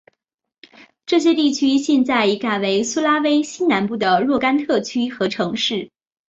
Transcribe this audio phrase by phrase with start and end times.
[1.05, 5.91] 这些地区现在已改为苏拉威西南部的若干特区和城市。